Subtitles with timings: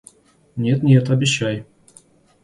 [0.55, 1.63] Нет, нет, обещай!...